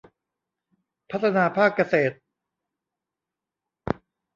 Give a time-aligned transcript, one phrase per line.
[1.09, 2.15] พัฒนาภาคเกษตร